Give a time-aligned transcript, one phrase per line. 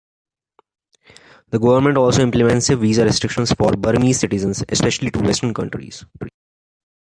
[1.51, 6.03] The government also implemented extensive visa restrictions for Burmese citizens, especially to Western countries.